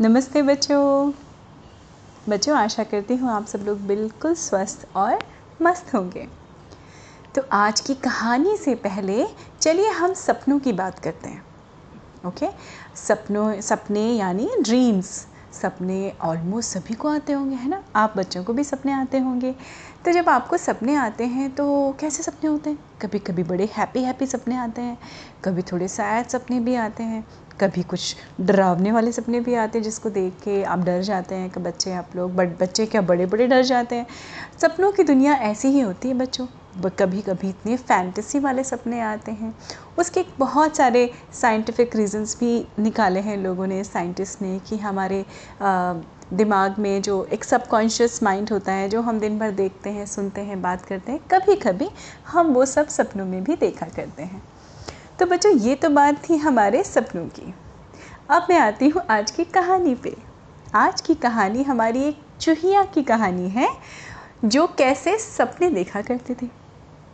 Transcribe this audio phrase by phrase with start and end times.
[0.00, 1.12] नमस्ते बच्चों।
[2.28, 5.18] बच्चों, आशा करती हूँ आप सब लोग बिल्कुल स्वस्थ और
[5.62, 6.26] मस्त होंगे।
[7.34, 9.26] तो आज की कहानी से पहले
[9.60, 11.42] चलिए हम सपनों की बात करते हैं।
[12.26, 12.48] ओके?
[12.96, 17.82] सपनों, सपने यानी ड्रीम्स सपने ऑलमोस्ट सभी को आते होंगे, है ना?
[17.96, 19.54] आप बच्चों को भी सपने आते होंगे।
[20.04, 22.78] तो जब आपको सपने आते हैं तो कैसे सपने होते हैं?
[23.02, 24.98] कभी कभी बड़े हैप्पी हैप्पी सपने आते हैं,
[25.44, 27.26] कभी थोड़े सैड सपने भी आते हैं।
[27.60, 31.50] कभी कुछ डरावने वाले सपने भी आते हैं जिसको देख के आप डर जाते हैं
[31.50, 34.06] कि बच्चे आप लोग, बट बच्चे क्या बड़े बड़े डर जाते हैं?
[34.62, 36.46] सपनों की दुनिया ऐसी ही होती है बच्चों।
[36.98, 39.54] कभी कभी इतने फैंटेसी वाले सपने आते हैं।
[39.98, 45.24] उसके बहुत सारे साइंटिफिक रीजंस भी निकाले हैं लोगों ने साइंटिस्ट ने कि हमारे
[46.32, 50.40] दिमाग में जो एक सबकॉन्शियस माइंड होता है, जो हम दिन भर देखते हैं, सुनते
[50.40, 51.88] हैं, बात करते हैं कभी कभी
[52.28, 54.42] हम वो सब सपनों में भी देखा करते हैं।
[55.18, 57.54] तो बच्चों, ये तो बात थी हमारे सपनों की।
[58.30, 60.16] अब मैं आती हूँ आज की कहानी पे।
[60.74, 63.68] आज की कहानी हमारी एक चूहिया की कहानी है,
[64.44, 66.46] जो कैसे सपने देखा करते थे।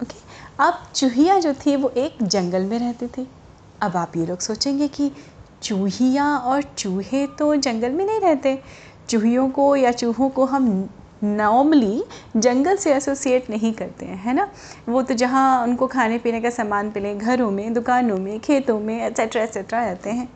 [0.02, 0.16] ओके?
[0.60, 3.26] अब चूहिया जो थी, वो एक जंगल में रहते थे।
[3.82, 5.12] अब आप ये लोग सोचेंगे कि
[5.62, 8.62] चूहिया और चूहे तो जंगल में नहीं रहते।
[9.08, 10.90] चूहियों को या चूहों को हम
[11.24, 12.02] नॉर्मली
[12.36, 14.48] जंगल से एसोसिएट नहीं करते हैं, है ना?
[14.88, 19.06] वो तो जहाँ उनको खाने पीने का सामान मिले, घरों में, दुकानों में, खेतों में
[19.06, 20.26] एट्सेट्रा एट्सेट्रा रहते हैं।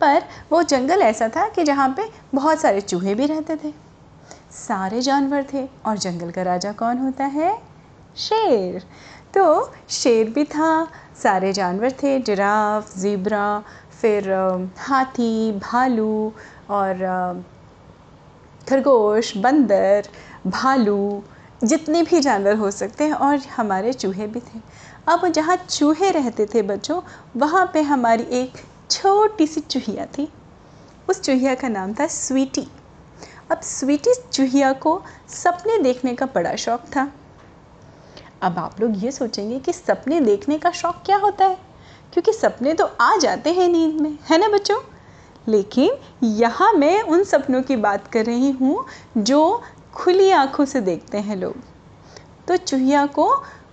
[0.00, 3.72] पर वो जंगल ऐसा था कि जहाँ पे बहुत सारे चूहे भी रहते थे,
[4.58, 7.56] सारे जानवर थे और जंगल का राजा कौन होता है?
[8.16, 8.82] शेर।
[9.34, 10.86] तो शेर भी था,
[11.22, 13.62] सारे जानवर थे, जिराफ, ज़ीब्रा,
[14.00, 14.30] फिर
[14.78, 16.32] हाथी, भालू
[16.70, 17.02] और
[18.68, 20.08] खरगोश, बंदर,
[20.46, 21.22] भालू,
[21.64, 24.60] जितने भी जानवर हो सकते हैं और हमारे चूहे भी थे।
[25.08, 27.02] अब जहाँ चूहे रहते थे बच्चों,
[27.36, 28.52] वहाँ पे हमारी एक
[28.90, 30.32] छोटी सी चूहिया थी।
[31.08, 32.68] उस चूहिया का नाम था स्वीटी।
[33.52, 37.12] अब स्वीटी चूहिया को सपने देखने का बड़ा शौक था।
[38.42, 41.58] अब आप लोग ये सोचेंगे कि सपने देखने का शौक क्या होता है?
[42.12, 44.93] क्योंकि सपने तो आ जाते हैं नींद में, है ना बच्चों?
[45.48, 48.84] लेकिन यहाँ मैं उन सपनों की बात कर रही हूँ
[49.18, 49.62] जो
[49.94, 51.54] खुली आँखों से देखते हैं लोग।
[52.48, 53.28] तो चूहिया को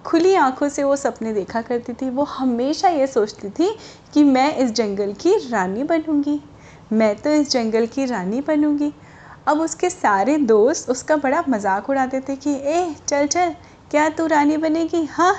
[0.06, 3.70] खुली आँखों से वो सपने देखा करती थी। वो हमेशा ये सोचती थी
[4.14, 6.40] कि मैं इस जंगल की रानी बनूँगी।
[6.94, 8.92] मैं तो इस जंगल की रानी बनूँगी।
[9.48, 13.56] अब उसके सारे दोस्त उसका बड़ा मज़ाक उड़ाते थे कि, ए, चल चल,
[13.92, 15.04] क्या तू रानी बनेगी?
[15.06, 15.36] हाँ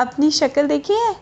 [0.00, 1.12] अपनी शक्ल देखिए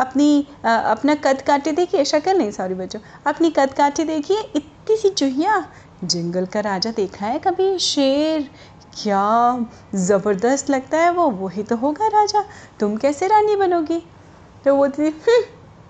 [0.00, 4.96] अपनी आ, अपना कद काटे देखिए शक्ल नहीं सॉरी बच्चों अपनी कद काटे देखिए इतनी
[4.96, 5.64] सी चूहिया।
[6.04, 7.78] जंगल का राजा देखा है कभी?
[7.78, 8.48] शेर
[8.94, 9.66] क्या
[9.96, 12.44] ज़बरदस्त लगता है वो वही तो होगा राजा।
[12.80, 14.02] तुम कैसे रानी बनोगी?
[14.64, 15.42] तो वो थी हम्म,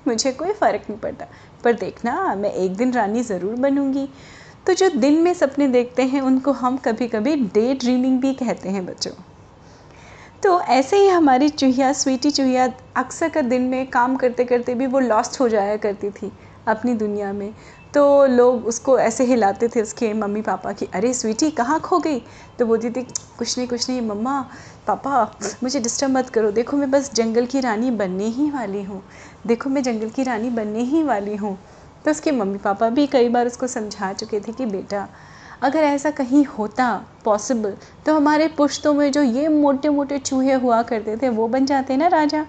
[0.06, 1.26] मुझे कोई फ़र्क नहीं पड़ता
[1.64, 4.08] पर देखना मैं एक दिन रानी ज़रूर बनूँगी।
[4.66, 8.68] तो जो दिन में सपने देखते हैं उनको हम कभी कभी डे ड्रीमिंग भी कहते
[8.68, 9.12] हैं बच्चों।
[10.42, 14.86] तो ऐसे ही हमारी चूहिया, स्वीटी चूहिया अक्सर का दिन में काम करते करते भी
[14.86, 16.32] वो लॉस्ट हो जाया करती थी
[16.68, 17.52] अपनी दुनिया में।
[17.94, 22.22] तो लोग उसको ऐसे हिलाते थे उसके मम्मी पापा की, अरे स्वीटी, कहाँ खो गई?
[22.58, 23.02] तो बोलती थी,
[23.38, 24.40] कुछ नहीं कुछ नहीं, मम्मा,
[24.86, 29.02] पापा, मुझे डिस्टर्ब मत करो। देखो, मैं बस जंगल की रानी बनने ही वाली हूँ।
[29.46, 31.58] देखो, मैं जंगल की रानी बनने ही वाली हूँ।
[32.04, 35.08] तो उसके मम्मी पापा भी कई बार उसको समझा चुके थे कि, बेटा
[35.62, 37.74] अगर ऐसा कहीं होता पॉसिबल
[38.06, 41.96] तो हमारे पुश्तों में जो ये मोटे मोटे चूहे हुआ करते थे, वो बन जाते
[41.96, 42.46] ना राजा?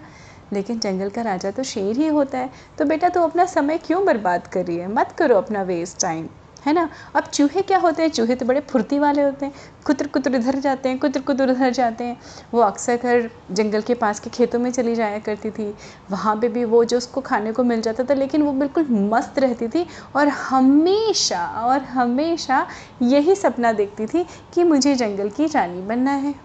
[0.53, 4.05] लेकिन जंगल का राजा तो शेर ही होता है। तो बेटा, तू अपना समय क्यों
[4.05, 4.87] बर्बाद कर रही है?
[4.87, 6.27] मत करो अपना वेस्ट टाइम
[6.63, 6.87] है ना?
[7.15, 8.09] अब चूहे क्या होते हैं?
[8.09, 9.53] चूहे तो बड़े फुर्ती वाले होते हैं।
[9.85, 12.17] कुतर कुतर इधर जाते हैं कुतर कुतर उधर जाते हैं।
[12.53, 15.73] वो अक्सर कर जंगल के पास के खेतों में चली जाया करती थी।
[16.11, 19.39] वहाँ पे भी वो जो उसको खाने को मिल जाता था, लेकिन वो बिल्कुल मस्त
[19.39, 19.85] रहती थी
[20.15, 22.65] और हमेशा और हमेशा
[23.01, 26.35] यही सपना देखती थी कि मुझे जंगल की रानी बनना है।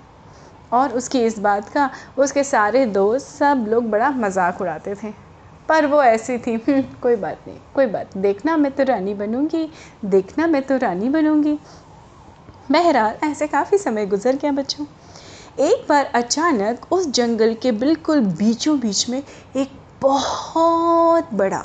[0.72, 5.12] और उसकी इस बात का, उसके सारे दोस्त सब लोग बड़ा मज़ाक उड़ाते थे।
[5.68, 9.68] पर वो ऐसी थी हम्म, कोई बात नहीं कोई बात देखना मैं तो रानी बनूँगी
[10.04, 11.58] देखना मैं तो रानी बनूँगी।
[12.70, 14.84] बहरहाल ऐसे काफ़ी समय गुजर गया बच्चों।
[15.60, 19.22] एक बार अचानक उस जंगल के बिल्कुल बीचों बीच में
[19.56, 19.70] एक
[20.02, 21.64] बहुत बड़ा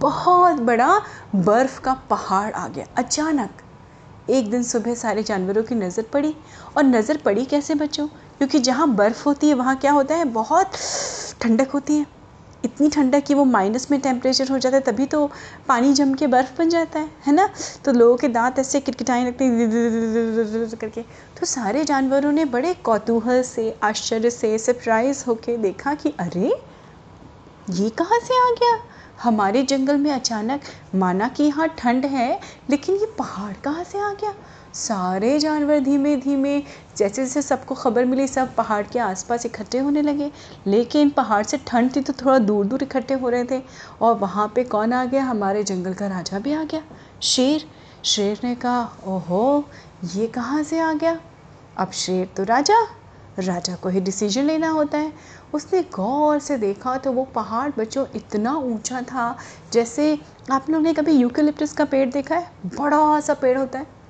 [0.00, 1.00] बहुत बड़ा
[1.34, 3.62] बर्फ़ का पहाड़ आ गया अचानक।
[4.30, 6.34] एक दिन सुबह सारे जानवरों की नज़र पड़ी
[6.76, 8.06] और नज़र पड़ी कैसे बच्चों?
[8.06, 10.24] क्योंकि जहाँ बर्फ़ होती है वहाँ क्या होता है?
[10.24, 10.72] बहुत
[11.40, 12.06] ठंडक होती है।
[12.64, 15.26] इतनी ठंडा कि वो माइनस में टेम्परेचर हो जाता है, तभी तो
[15.68, 17.48] पानी जम के बर्फ़ बन जाता है है ना?
[17.84, 21.02] तो लोगों के दांत ऐसे किटकिटाने लगते हैं करके
[21.38, 26.52] तो सारे जानवरों ने बड़े कौतूहल से आश्चर्य से सरप्राइज़ होके देखा कि अरे
[27.70, 28.78] ये कहाँ से आ गया
[29.22, 30.60] हमारे जंगल में अचानक
[30.94, 32.30] माना कि यहाँ ठंड है
[32.70, 34.34] लेकिन ये पहाड़ कहाँ से आ गया
[34.74, 36.58] सारे जानवर धीमे धीमे,
[36.96, 40.30] जैसे जैसे सबको खबर मिली, सब पहाड़ के आसपास इकट्ठे होने लगे।
[40.66, 43.62] लेकिन पहाड़ से ठंड थी तो थोड़ा दूर दूर इकट्ठे हो रहे थे।
[44.00, 45.24] और वहाँ पे कौन आ गया?
[45.24, 46.82] हमारे जंगल का राजा भी आ गया।
[47.22, 47.68] शेर।
[48.04, 49.64] शेर ने कहा, ओहो,
[50.14, 51.20] ये कहाँ से आ गया?
[51.78, 52.82] अब शेर तो राजा।
[53.38, 55.12] राजा को ही डिसीज़न लेना होता है।
[55.54, 59.36] उसने गौर से देखा तो वो पहाड़ बच्चों इतना ऊँचा था,
[59.72, 60.18] जैसे
[60.50, 62.50] आप लोगों ने कभी यूकेलिप्टस का पेड़ देखा है?
[62.66, 64.01] बड़ा सा पेड़ होता है।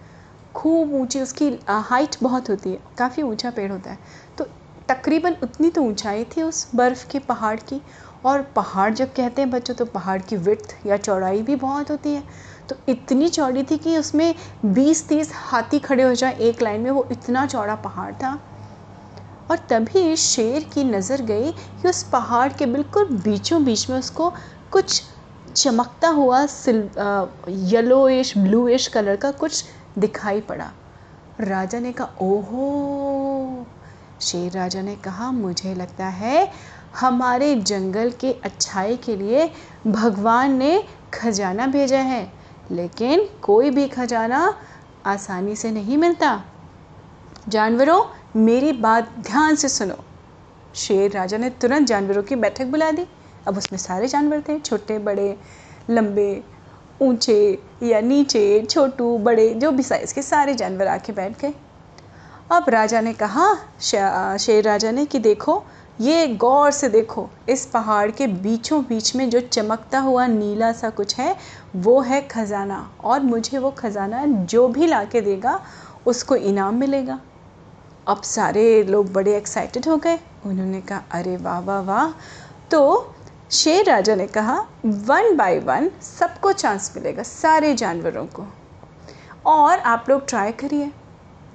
[0.55, 3.99] खूब ऊँची, उसकी हाइट बहुत होती है, काफ़ी ऊँचा पेड़ होता है।
[4.39, 4.45] तो
[4.89, 7.81] तकरीबन उतनी तो ऊंचाई थी उस बर्फ़ के पहाड़ की,
[8.25, 12.15] और पहाड़ जब कहते हैं बच्चों तो पहाड़ की विड्थ या चौड़ाई भी बहुत होती
[12.15, 12.23] है।
[12.69, 14.35] तो इतनी चौड़ी थी कि उसमें
[14.67, 18.39] 20-30 हाथी खड़े हो जाए एक लाइन में, वो इतना चौड़ा पहाड़ था।
[19.51, 24.33] और तभी शेर की नज़र गई कि उस पहाड़ के बिल्कुल बीचों बीच में उसको
[24.73, 25.03] कुछ
[25.47, 26.77] चमकता हुआ सिल
[27.49, 29.65] येलोइश ब्लूइश कलर का कुछ
[29.99, 30.73] दिखाई पड़ा।
[31.41, 33.67] राजा ने कहा, ओहो!
[34.21, 36.53] शेर राजा ने कहा, मुझे लगता है
[37.01, 39.51] हमारे जंगल के अच्छाई के लिए
[39.87, 40.85] भगवान ने
[41.15, 42.33] खजाना भेजा है,
[42.71, 44.59] लेकिन कोई भी खजाना
[45.07, 46.45] आसानी से नहीं मिलता।
[47.49, 48.05] जानवरों,
[48.37, 49.97] मेरी बात ध्यान से सुनो।
[50.75, 53.07] शेर राजा ने तुरंत जानवरों की बैठक बुला दी।
[53.49, 55.39] अब उसमें सारे जानवर थे, छोटे, बड़े,
[55.91, 56.45] लंबे
[57.03, 61.55] ऊँचे या नीचे, छोटू, बड़े, जो भी साइज़ के सारे जानवर आके बैठ गए।
[62.53, 65.63] अब राजा ने कहा शेर राजा ने कि देखो,
[66.01, 70.91] ये गौर से देखो, इस पहाड़ के बीचों बीच में जो चमकता हुआ नीला सा
[70.91, 71.37] कुछ है,
[71.77, 75.61] वो है ख़जाना। और मुझे वो ख़जाना जो भी ला के देगा,
[76.07, 77.21] उसको इनाम मिलेगा।
[78.09, 82.11] अब सारे लोग बड़े एक्साइटेड हो गए। उन्होंने कहा, अरे वाह वाह वाह!
[82.71, 83.15] तो
[83.53, 84.55] शेर राजा ने कहा
[84.87, 88.47] वन बाय वन सबको चांस मिलेगा सारे जानवरों को।
[89.47, 90.91] और आप लोग ट्राई करिए।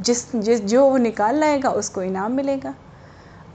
[0.01, 2.73] जिस जिस जो वो निकाल लाएगा उसको इनाम मिलेगा।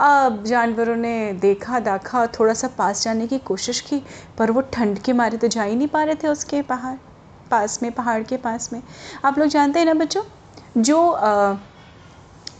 [0.00, 4.02] अब जानवरों ने देखा दाखा थोड़ा सा पास जाने की कोशिश की
[4.38, 6.96] पर वो ठंड के मारे तो जा ही नहीं पा रहे थे उसके पहाड़
[7.50, 8.82] पास में पहाड़ के पास में।
[9.24, 10.22] आप लोग जानते हैं ना बच्चों
[10.76, 11.52] जो आ,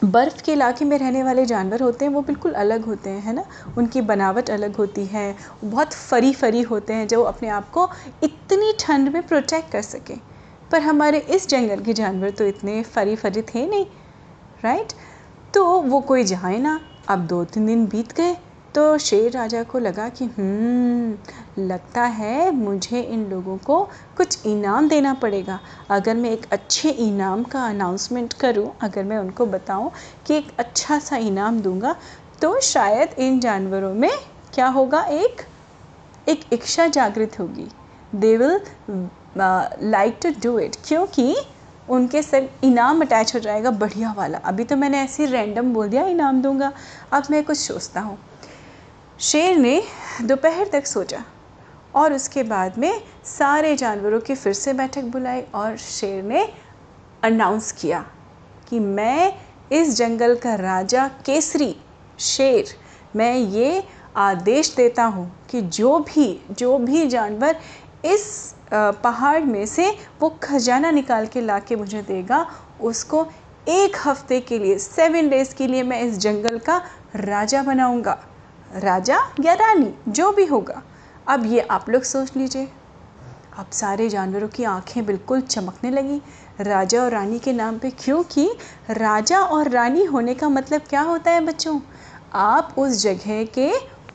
[0.05, 3.33] बर्फ़ के इलाके में रहने वाले जानवर होते हैं, वो बिल्कुल अलग होते हैं, है
[3.33, 3.45] ना?
[3.79, 5.35] उनकी बनावट अलग होती है,
[5.65, 7.89] बहुत फरी फरी होते हैं, जो अपने आप को
[8.25, 10.19] इतनी ठंड में प्रोटेक्ट कर सकें।
[10.71, 13.87] पर हमारे इस जंगल के जानवर तो इतने फरी फरी थे नहीं
[14.65, 14.93] राइट
[15.55, 18.37] तो वो कोई जाए ना, अब दो तीन दिन बीत गए
[18.75, 23.83] तो शेर राजा को लगा कि हम्म लगता है मुझे इन लोगों को
[24.17, 25.59] कुछ इनाम देना पड़ेगा।
[25.91, 29.91] अगर मैं एक अच्छे इनाम का अनाउंसमेंट करूँ, अगर मैं उनको बताऊँ
[30.27, 31.95] कि एक अच्छा सा इनाम दूँगा
[32.43, 34.11] तो शायद इन जानवरों में
[34.55, 35.03] क्या होगा?
[35.03, 35.43] एक
[36.27, 37.69] एक इच्छा जागृत होगी।
[38.13, 38.61] They will
[39.83, 41.35] like to do it क्योंकि
[41.89, 46.07] उनके सर इनाम अटैच हो जाएगा, बढ़िया वाला। अभी तो मैंने ऐसे रैंडम बोल दिया,
[46.07, 46.73] इनाम दूँगा।
[47.13, 48.19] अब मैं कुछ सोचता हूँ।
[49.23, 49.83] शेर ने
[50.23, 51.23] दोपहर तक सोचा
[51.95, 56.43] और उसके बाद में सारे जानवरों की फिर से बैठक बुलाई और शेर ने
[57.25, 58.01] अनाउंस किया
[58.69, 59.33] कि मैं
[59.73, 61.75] इस जंगल का राजा केसरी
[62.21, 62.75] शेर,
[63.17, 63.83] मैं ये
[64.17, 67.61] आदेश देता हूँ कि जो भी जो भी जानवर
[68.05, 69.89] इस पहाड़ में से
[70.21, 72.47] वो खजाना निकाल के ला के मुझे देगा,
[72.81, 73.27] उसको
[73.69, 76.83] एक हफ़्ते के लिए सेवन डेज़ के लिए मैं इस जंगल का
[77.17, 78.19] राजा बनाऊँगा।
[78.75, 80.83] राजा या रानी, जो भी होगा।
[81.29, 82.69] अब ये आप लोग सोच लीजिए।
[83.59, 86.23] अब सारे जानवरों की आँखें बिल्कुल चमकने लगी।
[86.61, 88.51] राजा और रानी के नाम पे क्योंकि
[88.91, 91.81] राजा और रानी होने का मतलब क्या होता है बच्चों?
[92.33, 93.73] आप उस जगह के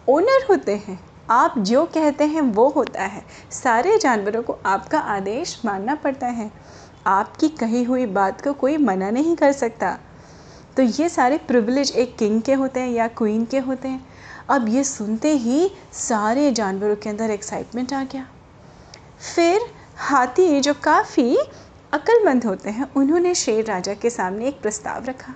[0.10, 1.00] ओनर होते हैं।
[1.30, 6.52] आप जो कहते हैं वो होता है। सारे जानवरों को आपका आदेश मानना पड़ता है।
[7.08, 9.98] आपकी कही हुई बात को कोई मना नहीं कर सकता।
[10.78, 14.17] तो ये सारे प्रिविलेज एक किंग के होते हैं या क्वीन के होते हैं।
[14.50, 18.28] अब ये सुनते ही सारे जानवरों के अंदर एक्साइटमेंट आ गया।
[19.36, 19.62] फिर
[19.98, 21.38] हाथी जो काफ़ी
[21.94, 25.34] अक्लमंद होते हैं, उन्होंने शेर राजा के सामने एक प्रस्ताव रखा,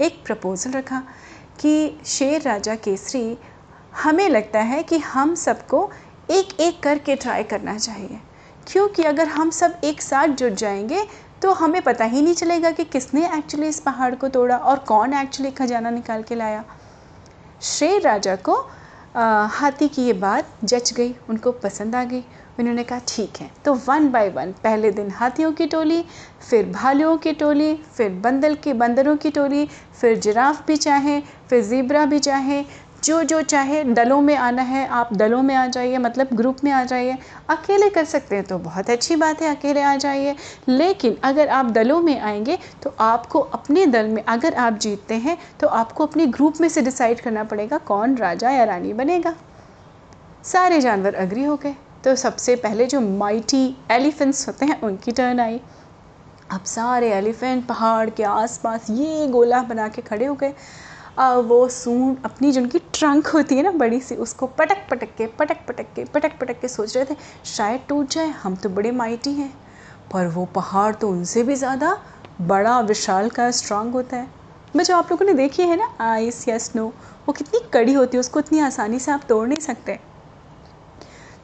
[0.00, 1.02] एक प्रपोज़ल रखा
[1.60, 3.38] कि शेर राजा केसरी,
[4.02, 5.90] हमें लगता है कि हम सबको
[6.30, 8.18] एक एक करके ट्राई करना चाहिए।
[8.66, 11.06] क्योंकि अगर हम सब एक साथ जुट जाएँगे
[11.42, 15.14] तो हमें पता ही नहीं चलेगा कि किसने एक्चुअली इस पहाड़ को तोड़ा और कौन
[15.14, 16.64] एक्चुअली खजाना निकाल के लाया।
[17.62, 18.54] शेर राजा को
[19.16, 22.22] आ, हाथी की ये बात जच गई उनको पसंद आ गई।
[22.60, 26.00] उन्होंने कहा ठीक है। तो वन बाय वन पहले दिन हाथियों की टोली
[26.50, 29.66] फिर भालुओं की टोली फिर बंदर के बंदरों की टोली
[30.00, 32.64] फिर जिराफ भी चाहें फिर ज़ीब्रा भी चाहें
[33.04, 36.70] जो जो चाहे दलों में आना है, आप दलों में आ जाइए मतलब ग्रुप में
[36.72, 37.16] आ जाइए,
[37.50, 40.34] अकेले कर सकते हैं तो बहुत अच्छी बात है, अकेले आ जाइए।
[40.68, 45.36] लेकिन अगर आप दलों में आएँगे तो आपको अपने दल में अगर आप जीतते हैं
[45.60, 49.34] तो आपको अपने ग्रुप में से डिसाइड करना पड़ेगा कौन राजा या रानी बनेगा।
[50.44, 55.40] सारे जानवर अग्री हो गए तो सबसे पहले जो माइटी एलिफेंट्स होते हैं, उनकी टर्न
[55.40, 55.60] आई।
[56.50, 60.52] अब सारे एलिफेंट पहाड़ के आसपास ये गोला बना के खड़े हो गए।
[61.16, 65.26] वो सूंड अपनी जो उनकी ट्रंक होती है ना, बड़ी सी, उसको पटक पटक के,
[65.28, 67.16] पटक पटक के, पटक पटक के सोच रहे थे,
[67.46, 69.52] शायद टूट जाए, हम तो बड़े माइटी हैं।
[70.12, 71.96] पर वो पहाड़ तो उनसे भी ज़्यादा
[72.40, 74.28] बड़ा, विशाल का स्ट्रांग होता है।
[74.76, 76.86] मैं जो आप लोगों ने देखी है ना आइस या स्नो
[77.26, 79.98] वो कितनी कड़ी होती है, उसको इतनी आसानी से आप तोड़ नहीं सकते।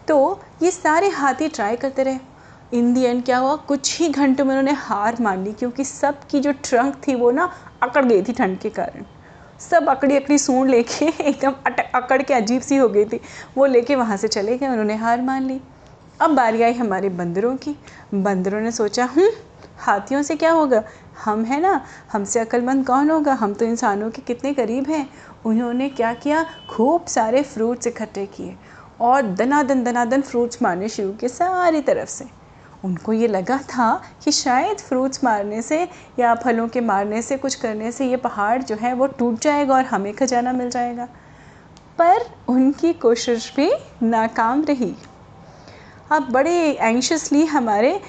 [0.09, 2.19] तो ये सारे हाथी ट्राई करते रहे।
[2.73, 3.55] इन दी एंड क्या हुआ?
[3.59, 7.51] कुछ ही घंटों में उन्होंने हार मान ली, क्योंकि सबकी जो ट्रंक थी वो ना,
[7.83, 9.05] अकड़ गई थी ठंड के कारण।
[9.61, 11.55] सब अकड़ी अकड़ी सूंड लेके एकदम
[11.95, 13.21] अकड़ के अजीब सी हो गई थी।
[13.57, 15.61] वो लेके वहाँ से चले गए, उन्होंने हार मान ली।
[16.21, 17.77] अब बारी आई हमारे बंदरों की।
[18.15, 19.31] बंदरों ने सोचा हम्म
[19.79, 20.83] हाथियों से क्या होगा?
[21.25, 23.33] हम हैं ना, हमसे अक्लमंद कौन होगा?
[23.33, 25.11] हम तो इंसानों के कितने करीब हैं।
[25.47, 26.47] उन्होंने क्या किया?
[26.71, 28.57] खूब सारे फ्रूट्स इकट्ठे किए
[29.01, 32.38] और दनादन दनादन फ्रूट्स मारने शुरू किए सारी तरफ़ से।
[32.85, 37.55] उनको ये लगा था कि शायद फ्रूट्स मारने से या फलों के मारने से, कुछ
[37.55, 41.09] करने से ये पहाड़ जो है वो टूट जाएगा और हमें खजाना मिल जाएगा।
[41.99, 42.17] पर
[42.49, 44.97] उनकी कोशिश भी नाकाम रही।
[46.13, 48.01] अब बड़े एंशसली हमारे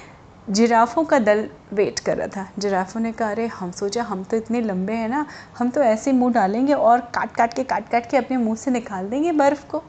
[0.50, 4.36] जिराफ़ों का दल वेट कर रहा था। जिराफ़ों ने कहा, अरे, हम सोचा हम तो
[4.36, 5.26] इतने लंबे हैं ना,
[5.58, 8.70] हम तो ऐसे मुँह डालेंगे और काट काट के काट काट के अपने मुँह से
[8.70, 9.82] निकाल देंगे बर्फ़ को।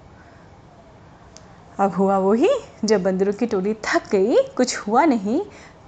[1.81, 2.49] अब हुआ वही
[2.85, 5.39] जब बंदरों की टोली थक गई कुछ हुआ नहीं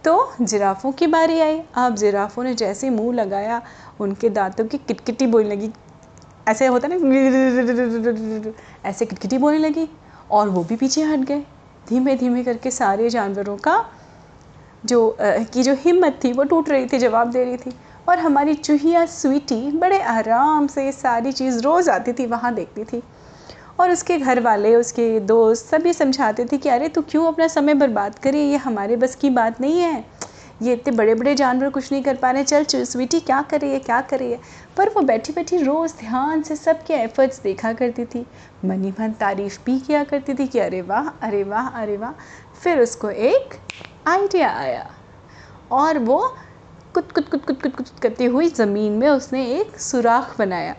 [0.05, 3.61] तो जिराफ़ों की बारी आई। अब जिराफ़ों ने जैसे मुँह लगाया
[4.01, 5.69] उनके दांतों की किटकिटी बोलने लगी।
[6.47, 6.95] ऐसे होता ना
[8.85, 9.87] ऐसे किटकिटी बोलने लगी
[10.31, 11.39] और वो भी पीछे हट गए।
[11.87, 13.83] धीमे धीमे करके सारे जानवरों का
[14.83, 17.73] जो आ, की जो हिम्मत थी वो टूट रही थी जवाब दे रही थी।
[18.09, 23.03] और हमारी चूहिया स्वीटी बड़े आराम से सारी चीज़ रोज़ आती थी वहाँ देखती थी।
[23.79, 27.73] और उसके घर वाले उसके दोस्त सभी समझाते थे कि, अरे, तू क्यों अपना समय
[27.73, 28.41] बर्बाद करे?
[28.41, 30.05] ये हमारे बस की बात नहीं है।
[30.61, 33.79] ये इतने बड़े बड़े जानवर कुछ नहीं कर पा रहे। चल स्वीटी क्या करे है
[33.79, 34.39] क्या करे ये?
[34.77, 38.25] पर वो बैठी बैठी रोज़ ध्यान से सबके एफर्ट्स देखा करती थी।
[38.65, 42.11] मनी मन तारीफ़ भी किया करती थी कि, अरे वाह अरे वाह अरे वाह।
[42.63, 43.49] फिर उसको एक
[44.07, 44.91] आइडिया आया।
[45.71, 46.35] और वो
[46.93, 50.75] कुत कुत कुत कुत कुत कुत करती हुई ज़मीन में उसने एक सुराख बनाया।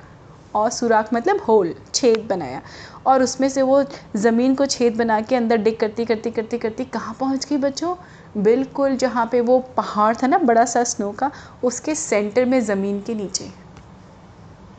[0.54, 1.74] और सुराख मतलब होल।
[2.04, 2.60] छेद बनाया
[3.06, 3.84] और उसमें से वो
[4.16, 7.94] ज़मीन को छेद बना के अंदर डिग करती करती करती करती कहाँ पहुँच गई बच्चों?
[8.36, 11.30] बिल्कुल जहाँ पे वो पहाड़ था ना, बड़ा सा स्नो का,
[11.64, 13.50] उसके सेंटर में ज़मीन के नीचे।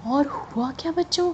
[0.07, 1.33] और हुआ क्या बच्चों?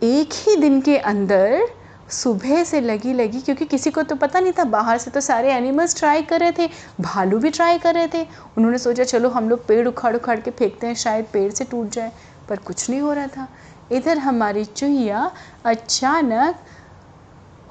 [0.00, 1.68] एक ही दिन के अंदर
[2.10, 5.52] सुबह से लगी लगी, क्योंकि किसी को तो पता नहीं था, बाहर से तो सारे
[5.52, 6.68] एनिमल्स ट्राई कर रहे थे,
[7.00, 8.22] भालू भी ट्राई कर रहे थे।
[8.56, 11.90] उन्होंने सोचा, चलो हम लोग पेड़ उखाड़ उखाड़ के फेंकते हैं, शायद पेड़ से टूट
[11.90, 12.12] जाए,
[12.48, 13.48] पर कुछ नहीं हो रहा था।
[13.92, 15.30] इधर हमारी चूहिया
[15.64, 16.58] अचानक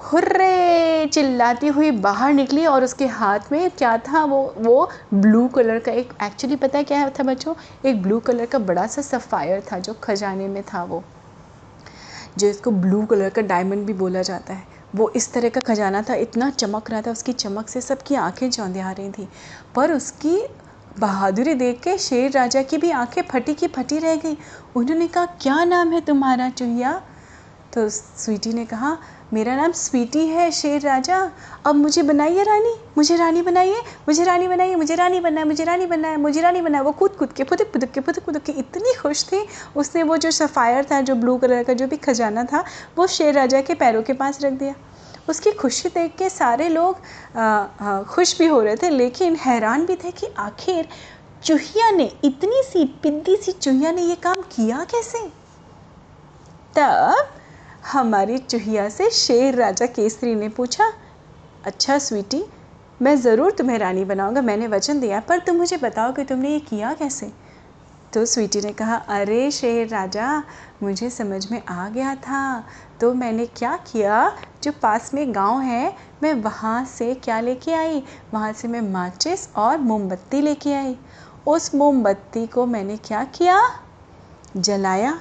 [0.03, 5.79] हुर्रे चिल्लाती हुई बाहर निकली और उसके हाथ में क्या था वो वो ब्लू कलर
[5.79, 7.53] का एक एक्चुअली पता है क्या था बच्चों?
[7.85, 11.03] एक ब्लू कलर का बड़ा सा सफ़ायर था जो खजाने में था वो,
[12.37, 14.63] जो इसको ब्लू कलर का डायमंड भी बोला जाता है।
[14.95, 18.49] वो इस तरह का खजाना था, इतना चमक रहा था, उसकी चमक से सबकी आँखें
[18.49, 19.27] चौंधिया रही थी।
[19.75, 20.37] पर उसकी
[21.01, 24.37] बहादुरी देख के शेर राजा की भी आँखें फटी की फटी रह गई।
[24.75, 27.01] उन्होंने कहा, क्या नाम है तुम्हारा चुहिया
[27.73, 28.97] तो स्वीटी ने कहा,
[29.33, 31.31] मेरा नाम स्वीटी है, शेर राजा।
[31.65, 33.75] अब मुझे बनाइए रानी। मुझे रानी बनाइए।
[34.07, 37.33] मुझे रानी बनाइए। मुझे रानी बनाए। मुझे रानी बनाए। मुझे रानी बनाए। वो कूद कूद
[37.33, 41.01] के फुदक फुदक के फुदक फुदक के इतनी खुश थी। उसने वो जो सफ़ायर था,
[41.01, 42.63] जो ब्लू कलर का जो भी खजाना था,
[42.97, 44.73] वो शेर राजा के पैरों के पास रख दिया।
[45.29, 46.95] उसकी खुशी देख के सारे लोग
[48.07, 50.87] खुश भी हो रहे थे, लेकिन हैरान भी थे कि आखिर
[51.43, 55.19] चूहिया ने इतनी सी पिद्दी सी चूहिया ने ये काम किया कैसे?
[56.75, 57.27] तब
[57.91, 60.91] हमारी चूहिया से शेर राजा केसरी ने पूछा
[61.65, 62.43] अच्छा स्वीटी,
[62.99, 66.59] मैं ज़रूर तुम्हें रानी बनाऊँगा, मैंने वचन दिया पर तुम मुझे बताओ कि तुमने ये
[66.61, 67.31] किया कैसे?
[68.13, 70.43] तो स्वीटी ने कहा, अरे शेर राजा,
[70.83, 72.63] मुझे समझ में आ गया था
[73.01, 74.37] तो मैंने क्या किया?
[74.63, 75.93] जो पास में गाँव है,
[76.23, 78.03] मैं वहाँ से क्या लेके आई?
[78.33, 80.97] वहाँ से मैं माचिस और मोमबत्ती लेके आई।
[81.47, 83.61] उस मोमबत्ती को मैंने क्या किया?
[84.57, 85.19] जलाया।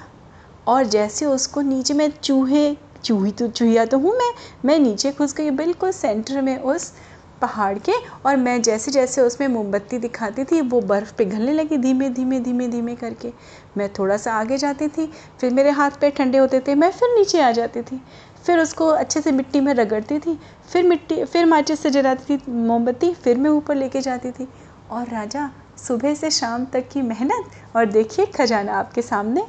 [0.67, 4.33] और जैसे उसको नीचे मैं चूहे, चूही तो चूहिया तो हूँ मैं
[4.65, 6.93] मैं नीचे घुस गई। बिल्कुल सेंटर में उस
[7.41, 7.93] पहाड़ के
[8.27, 12.69] और मैं जैसे जैसे उसमें मोमबत्ती दिखाती थी, वो बर्फ़ पिघलने लगी धीमे धीमे धीमे
[12.69, 13.33] धीमे करके।
[13.77, 17.09] मैं थोड़ा सा आगे जाती थी, फिर मेरे हाथ पैर ठंडे होते थे, मैं फिर
[17.19, 18.03] नीचे आ जाती थी।
[18.47, 20.39] फिर उसको अच्छे से मिट्टी में रगड़ती थी,
[20.73, 24.49] फिर मिट्टी, फिर माचिस से जलाती थी मोमबत्ती, फिर मैं ऊपर लेके जाती थी।
[24.91, 25.51] और राजा,
[25.89, 29.47] सुबह से शाम तक की मेहनत और देखिए खजाना आपके सामने।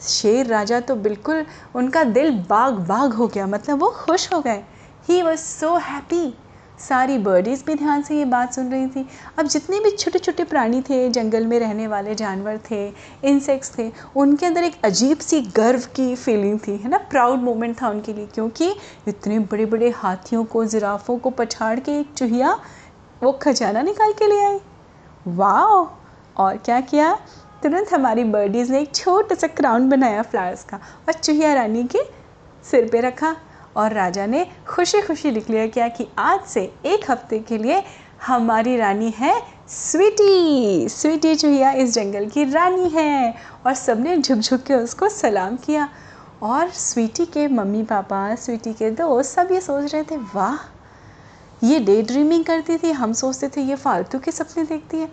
[0.00, 1.44] शेर राजा तो बिल्कुल
[1.74, 4.62] उनका दिल बाग बाग हो गया मतलब वो खुश हो गए।
[5.08, 6.34] ही वॉज़ सो हैप्पी
[6.78, 9.06] सारी बर्डीज़ भी ध्यान से ये बात सुन रही थी।
[9.38, 12.86] अब जितने भी छोटे छोटे प्राणी थे, जंगल में रहने वाले जानवर थे
[13.24, 16.98] इंसेक्ट्स थे, उनके अंदर एक अजीब सी गर्व की फीलिंग थी, है ना?
[17.10, 18.70] प्राउड मोमेंट था उनके लिए, क्योंकि
[19.08, 22.58] इतने बड़े बड़े हाथियों को, जिराफों को पछाड़ के एक चूहिया
[23.22, 24.58] वो खजाना निकाल के ले आई।
[25.26, 27.12] वाह और क्या किया?
[27.62, 31.98] तुरंत हमारी बर्डीज़ ने एक छोटा सा क्राउन बनाया फ्लावर्स का और चूहिया रानी के
[32.64, 33.34] सिर पे रखा।
[33.76, 37.82] और राजा ने खुशी खुशी लिया किया कि आज से एक हफ़्ते के लिए
[38.26, 43.34] हमारी रानी है स्वीटी। स्वीटी चूहिया इस जंगल की रानी है।
[43.66, 45.88] और सबने झुक झुक के उसको सलाम किया।
[46.42, 50.74] और स्वीटी के मम्मी पापा, स्वीटी के दोस्त सब ये सोच रहे थे, वाह,
[51.64, 55.06] ये डे ड्रीमिंग करती थी। हम सोचते थे ये फालतू के सपने देखती है।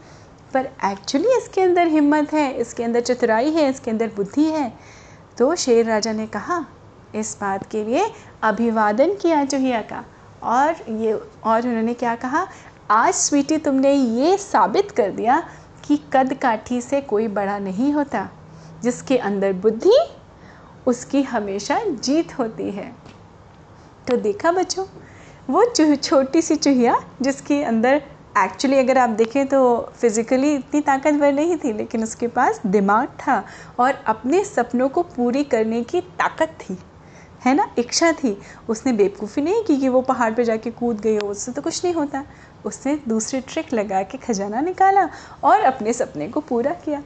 [0.54, 4.74] पर एक्चुअली इसके अंदर हिम्मत है, इसके अंदर चतुराई है, इसके अंदर बुद्धि है।
[5.38, 6.66] तो शेर राजा ने कहा
[7.16, 8.06] इस बात के लिए
[8.44, 10.04] अभिवादन किया चुहिया का।
[10.44, 12.48] और ये, और उन्होंने क्या कहा?
[12.92, 15.44] आज स्वीटी, तुमने ये साबित कर दिया
[15.88, 18.28] कि कद काठी से कोई बड़ा नहीं होता।
[18.84, 19.98] जिसके अंदर बुद्धि,
[20.88, 22.92] उसकी हमेशा जीत होती है।
[24.08, 24.86] तो देखा बच्चों,
[25.50, 28.02] वो छोटी सी चूहिया जिसके अंदर
[28.38, 29.60] एक्चुअली अगर आप देखें तो
[29.98, 33.44] फिज़िकली इतनी ताकतवर नहीं थी, लेकिन उसके पास दिमाग था
[33.80, 36.78] और अपने सपनों को पूरी करने की ताकत थी।
[37.46, 37.70] है ना?
[37.78, 38.38] इच्छा थी।
[38.70, 41.86] उसने बेवकूफ़ी नहीं की कि वो पहाड़ पे जाके कूद गई हो। उससे तो कुछ
[41.86, 42.24] नहीं होता।
[42.66, 45.10] उसने दूसरी ट्रिक लगा के खजाना निकाला
[45.44, 47.04] और अपने सपने को पूरा किया।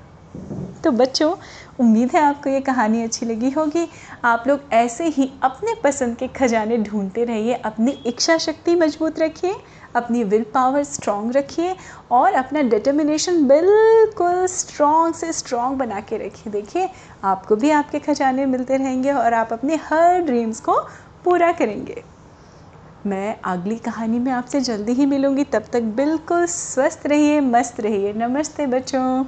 [0.83, 1.35] तो बच्चों,
[1.79, 3.87] उम्मीद है आपको ये कहानी अच्छी लगी होगी।
[4.25, 9.55] आप लोग ऐसे ही अपने पसंद के खजाने ढूंढते रहिए, अपनी इच्छा शक्ति मज़बूत रखिए।
[9.95, 11.75] अपनी विल पावर स्ट्रॉन्ग रखिए
[12.11, 16.89] और अपना डिटर्मिनेशन बिल्कुल स्ट्रॉन्ग से स्ट्रॉन्ग बना के रखिए। देखिए,
[17.23, 20.79] आपको भी आपके खजाने मिलते रहेंगे और आप अपने हर ड्रीम्स को
[21.23, 22.03] पूरा करेंगे।
[23.05, 28.13] मैं अगली कहानी में आपसे जल्दी ही मिलूँगी। तब तक बिल्कुल स्वस्थ रहिए, मस्त रहिए।
[28.13, 29.25] नमस्ते बच्चों।